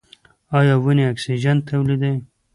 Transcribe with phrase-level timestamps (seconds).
[0.57, 2.17] ایا ونې اکسیجن تولیدوي؟